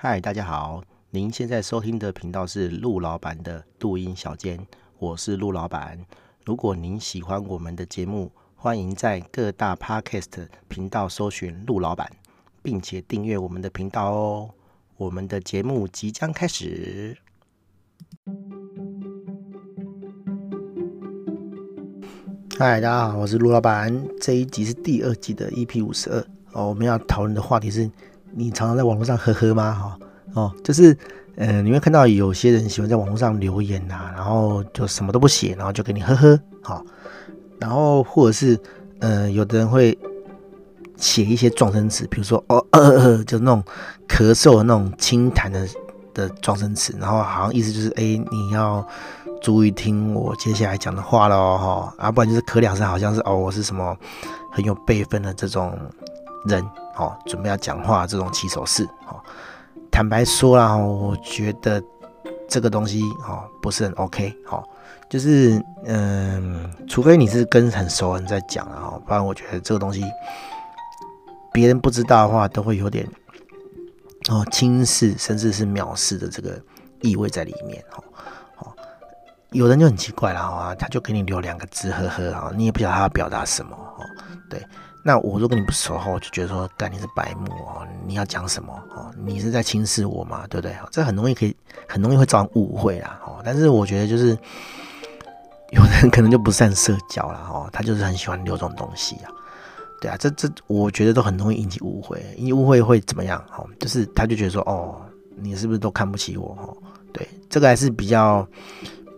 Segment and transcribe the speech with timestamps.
[0.00, 0.80] 嗨，大家好，
[1.10, 4.64] 您现在收听的频道是陆老板的录音小间，
[5.00, 5.98] 我是陆老板。
[6.44, 12.08] 如果您喜欢我们的节目，欢迎在各大 Podcast 频道搜寻陆老板，
[12.62, 14.50] 并且订阅我们的频道哦。
[14.98, 17.18] 我们的节目即将开始。
[22.56, 24.06] 嗨，大家好，我是陆老板。
[24.20, 27.90] 这一集是第二季的 EP 五十二哦，我们要讨论的话题是。
[28.38, 29.72] 你常常在网络上呵呵吗？
[29.72, 29.98] 哈
[30.34, 30.96] 哦，就是，
[31.36, 36.84] 呃，你会看到有些人喜欢在网络上留言呐、然后就什么都不写，然后就给你呵呵，好，
[37.58, 38.56] 然后或者是，
[39.00, 39.98] 呃，有的人会
[40.96, 43.64] 写一些状声词，比如说哦呃呃，就那种
[44.06, 45.66] 咳嗽的那种轻弹的
[46.14, 48.86] 的状声词，然后好像意思就是，哎，你要
[49.42, 53.96] 注意听我接下来讲的话喽，哈，啊，不然就是咳两声，好像是哦，我是什么
[54.52, 55.76] 很有辈分的这种
[56.46, 56.64] 人。
[56.98, 59.22] 哦，准备要讲话这种起手式，哦，
[59.90, 61.82] 坦白说啦，我觉得
[62.48, 64.62] 这个东西哦不是很 OK，哦，
[65.08, 70.04] 就是嗯，除非你是跟很熟人在讲啊，哦，不然我觉得这个东西
[71.52, 73.08] 别人不知道的话，都会有点
[74.28, 76.60] 哦轻视甚至是藐视的这个
[77.02, 78.04] 意味在里面，哦
[78.58, 78.72] 哦，
[79.52, 83.76] 有人就很奇怪了，啊，他就给你留两个字，呵呵，啊，你也不晓得他要表达什么，
[84.48, 84.62] 对。
[85.04, 89.10] 那我如果跟你不熟的话，我就觉得说，干你是白目哦，你要讲什么哦？
[89.16, 90.76] 你是在轻视我嘛，对不对？
[90.90, 91.56] 这很容易可以，
[91.88, 93.40] 很容易会造成误会啦哦。
[93.44, 94.36] 但是我觉得就是，
[95.70, 99.30] 有的人可能就不善社交了哦，他就是很喜欢留这种东西啊。
[100.00, 103.42] 对啊，这这我觉得都很容易引起误会，因为误会会怎么样？
[103.56, 105.00] 哦，就是他就觉得说，哦，
[105.36, 106.58] 你是不是都看不起我？
[106.60, 106.76] 哦，
[107.12, 108.46] 对，这个还是比较。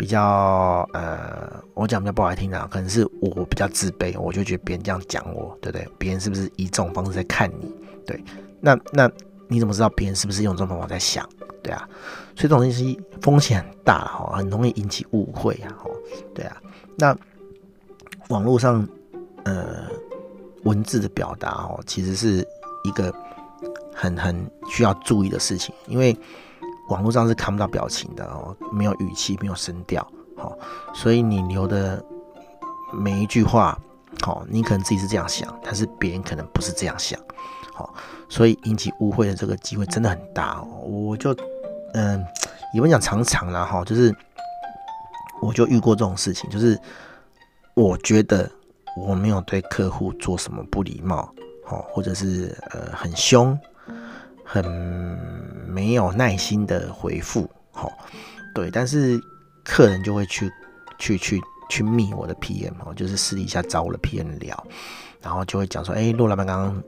[0.00, 5.86] 比较呃，我讲比较不好听的，可能是我比较自卑，我就觉得别人这样讲我，对不对？
[5.98, 7.70] 别人是不是以这种方式在看你？
[8.06, 8.18] 对，
[8.62, 9.10] 那那
[9.46, 11.28] 你怎么知道别人是不是用这种方法在想？
[11.62, 11.86] 对啊，
[12.34, 15.90] 所以这种东西风险很大哈，很容易引起误会啊，哈，
[16.34, 16.56] 对啊。
[16.96, 17.14] 那
[18.30, 18.88] 网络上
[19.44, 19.86] 呃
[20.62, 22.42] 文字的表达哦，其实是
[22.84, 23.14] 一个
[23.94, 26.16] 很很需要注意的事情，因为。
[26.90, 30.06] 网络上是看不到表情的哦，没有语气，没有声调，
[30.36, 30.56] 好，
[30.92, 32.04] 所以你留的
[32.92, 33.78] 每一句话，
[34.20, 37.18] 好，你可能自己是这样想，但是别人可能不是这样想，
[37.72, 37.94] 好，
[38.28, 40.66] 所以引起误会的这个机会真的很大哦。
[40.84, 41.34] 我就
[41.94, 42.24] 嗯，
[42.74, 44.14] 也不讲常常啦哈，就是
[45.40, 46.78] 我就遇过这种事情，就是
[47.74, 48.50] 我觉得
[48.96, 51.32] 我没有对客户做什么不礼貌，
[51.64, 53.56] 好，或者是呃很凶。
[54.52, 54.64] 很
[55.70, 57.90] 没有耐心的回复，好，
[58.54, 59.20] 对，但是
[59.64, 60.50] 客人就会去
[60.98, 64.66] 去去去密我的 PM 哦，就是私底下找我的 PM 聊，
[65.22, 66.82] 然后就会讲说，哎，陆老板刚刚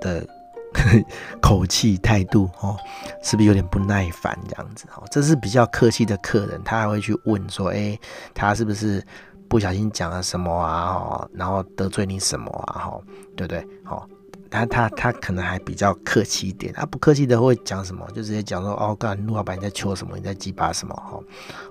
[0.00, 0.26] 的
[1.40, 2.76] 口气态度哦，
[3.22, 4.86] 是不是有点不耐烦这样子？
[4.94, 7.98] 哦，这是比较客气的客人，他还会去问说，哎，
[8.34, 9.02] 他是不是
[9.48, 10.94] 不小心讲了什么啊？
[10.94, 12.78] 哦，然后得罪你什么啊？
[12.78, 13.00] 哈，
[13.34, 13.66] 对不对？
[13.84, 14.06] 好。
[14.56, 20.16] 他他他可能还比较客气一点，他不客气的会讲什么，就直接讲说哦，干陆老板你在求什么？
[20.16, 20.94] 你在鸡巴什么？
[20.96, 21.22] 好，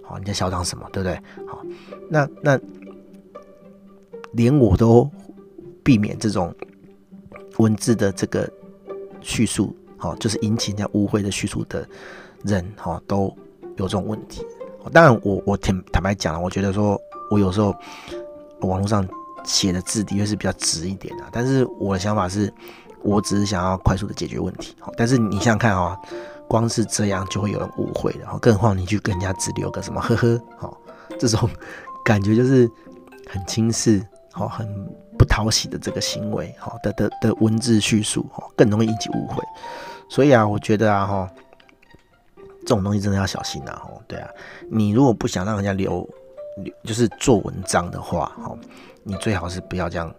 [0.03, 0.87] 好你在嚣张什么？
[0.91, 1.15] 对不对？
[1.47, 1.61] 好，
[2.09, 2.59] 那那
[4.33, 5.09] 连我都
[5.83, 6.53] 避免这种
[7.57, 8.47] 文字的这个
[9.21, 11.87] 叙述，好，就是引起人家误会的叙述的
[12.43, 13.35] 人，哈，都
[13.77, 14.45] 有这种问题。
[14.93, 16.99] 当然我，我我坦坦白讲了，我觉得说
[17.31, 17.75] 我有时候
[18.61, 19.07] 网络上。
[19.45, 22.51] 写的字的确是比较直一点的，但是我的想法是，
[23.01, 24.75] 我只是想要快速的解决问题。
[24.97, 25.97] 但是你想想看啊，
[26.47, 30.77] 光是这样就会有人误会的，更何况你去跟人家只留个什么呵呵，好，
[31.19, 31.49] 这种
[32.03, 32.69] 感觉就是
[33.29, 34.67] 很轻视，好，很
[35.17, 38.25] 不讨喜的这个行为，好的的的文字叙述，
[38.55, 39.43] 更容易引起误会。
[40.09, 41.29] 所以啊，我觉得啊，哈，
[42.61, 44.29] 这种东西真的要小心啊，哦，对啊，
[44.69, 46.07] 你如果不想让人家留，
[46.83, 48.57] 就是做文章的话，哈。
[49.07, 50.11] 你最好是不要这样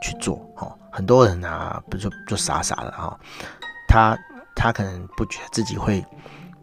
[0.00, 3.18] 去做，哈，很多人啊，不就就傻傻的哈，
[3.88, 4.16] 他
[4.54, 6.04] 他可能不觉得自己会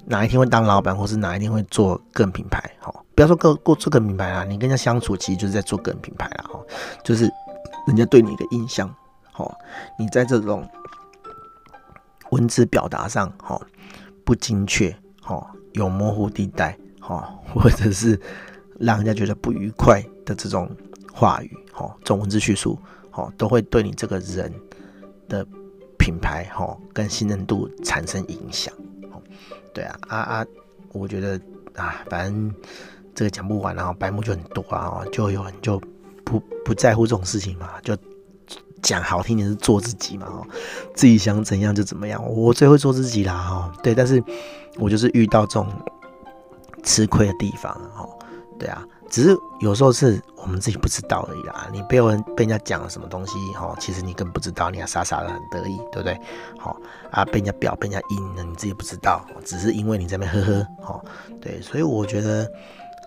[0.06, 6.58] 哪一天会当老板，或是哪一天会做个人品牌，哈，不要说个过做个人品牌啦，你跟人家相处其实就是在做个人品牌啦，哈，
[7.04, 7.30] 就是
[7.86, 8.90] 人家对你的印象，
[9.34, 9.46] 哈，
[10.00, 10.66] 你在这种
[12.30, 13.60] 文字表达上，哈，
[14.24, 18.18] 不精确，哈，有模糊地带，哈，或者是
[18.80, 20.70] 让人家觉得不愉快的这种。
[21.20, 22.78] 话语，哈，这种文字叙述，
[23.10, 24.54] 哈，都会对你这个人
[25.28, 25.44] 的
[25.98, 28.72] 品牌，哈，跟信任度产生影响。
[29.74, 30.46] 对啊，啊啊，
[30.92, 31.42] 我觉得
[31.74, 32.54] 啊，反正
[33.16, 35.82] 这个讲不完，然后白目就很多啊，就有人就
[36.24, 37.98] 不不在乎这种事情嘛，就
[38.84, 40.46] 讲好听点是做自己嘛，哦，
[40.94, 44.24] 自己想怎样就怎么样，我最会做自己啦，哈，对，但是
[44.76, 45.68] 我就是遇到这种
[46.84, 48.08] 吃亏的地方，哈，
[48.60, 56.20] 对啊，只是有时候是我们自己不知道而已啦，你被人被人家讲了什么东西，哈，其实你更不知道，你还傻傻的很得意，对不对？
[56.58, 56.76] 好
[57.12, 61.02] 啊，被人家表被人家阴了，你自己不知道，只是因为你在那边呵呵，哈，
[61.42, 62.50] 对，所以我觉得，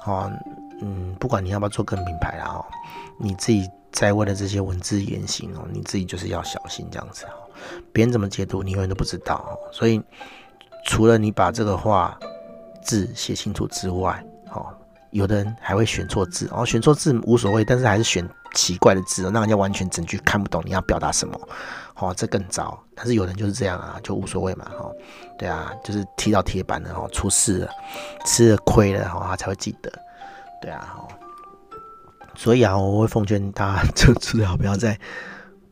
[0.01, 0.31] 哈，
[0.81, 2.65] 嗯，不管你要不要做个人品牌啦，哦，
[3.19, 3.69] 你自己。
[3.93, 7.51] 在为了这些文字言行哦，你自己就是要小心这样子哦。
[7.93, 9.59] 别人怎么解读，你永远都不知道。
[9.73, 10.01] 所以，
[10.87, 12.17] 除了你把这个话
[12.85, 14.73] 字写清楚之外，哦，
[15.13, 21.39] 有的人还会选错字哦，选错字无所谓，但是还是选奇怪的字，让人家完全整句看不懂你要表达什么，
[21.97, 22.79] 哦，这更糟。
[22.95, 24.95] 但是有人就是这样啊，就无所谓嘛，哦，
[25.39, 27.71] 对啊，就是踢到铁板了哦，出事了，
[28.27, 29.91] 吃了亏了，哦，他才会记得，
[30.61, 31.09] 对啊，哦。
[32.37, 34.99] 所以啊，我会奉劝大家， 就最好不要在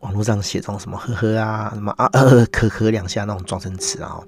[0.01, 4.19] 网络上写这种什么呵呵啊、什么啊呃咳咳两下那种装声词啊。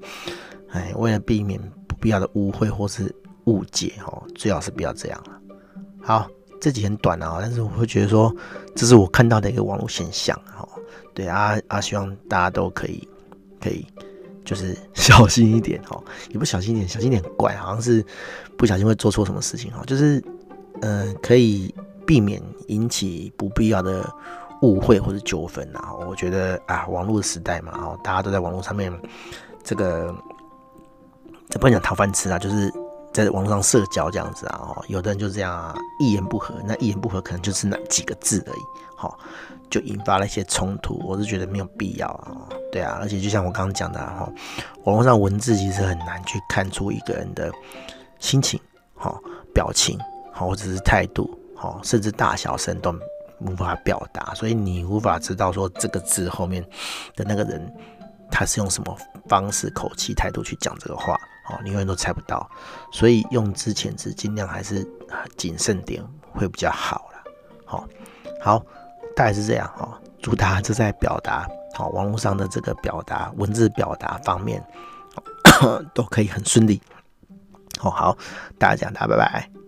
[0.70, 3.14] 哎，为了避免不必要的误会或是
[3.50, 5.41] 误解哦，最好是不要这样了。
[6.02, 6.29] 好，
[6.61, 8.35] 这集很短啊，但是我会觉得说，
[8.76, 10.69] 这是我看到的一个网络现象哦。
[11.12, 13.06] 对啊啊，希望大家都可以
[13.61, 13.85] 可以
[14.44, 18.05] 就是 小心一点哦，也不小心一点，小心一点怪，好像是
[18.56, 20.23] 不小心会做错什么事情哦，就是
[20.82, 21.75] 嗯、可以。
[22.06, 24.05] 避免引起不必要的
[24.62, 25.94] 误会或者纠纷啊！
[26.08, 28.93] 我觉得啊，网络时代嘛，哦，大家都在网络上面，
[29.62, 30.12] 这个
[31.49, 32.69] 这不能讲讨饭吃啊，就是
[33.12, 34.60] 在网络上社交这样子啊。
[34.62, 38.62] 哦，有的人就这样啊，一言不合，那一言不合可能就是那几个字而已，
[38.96, 39.18] 好，
[39.68, 41.00] 就引发了一些冲突。
[41.06, 44.30] 我是觉得没有必要啊，对啊，而且就像我刚刚讲的哈，
[44.84, 47.52] 网络上文字其实很难去看出一个人的
[48.18, 48.60] 心情、
[48.94, 49.20] 好
[49.54, 49.98] 表情、
[50.32, 51.36] 好或者是态度。
[51.62, 52.90] 哦，甚至大小声都
[53.40, 56.64] 无法表达，所以你无法知道说这个字后面
[57.14, 57.70] 的那个人
[58.30, 58.96] 他是用什么
[59.28, 61.20] 方式、口气、态度去讲这个话，
[61.50, 62.49] 哦，你永远都猜不到。
[62.93, 64.87] 所以用之前词尽量还是
[65.37, 66.02] 谨慎点
[66.32, 67.23] 会比较好啦。
[67.64, 67.88] 好，
[68.41, 68.58] 好，
[69.14, 70.00] 大概是这样哈。
[70.23, 74.62] 祝大家就在表达好网络上的这个表达文字表达方面
[75.94, 76.81] 都可以很顺利。
[77.79, 78.17] 好好，
[78.58, 79.59] 大家讲，大家拜拜。